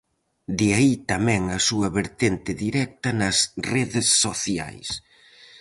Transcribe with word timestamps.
De 0.59 0.67
aí 0.77 0.93
tamén 1.11 1.41
a 1.57 1.59
súa 1.67 1.87
vertente 1.99 2.51
directa 2.65 3.09
nas 3.21 3.37
redes 3.73 4.07
sociais. 4.23 4.89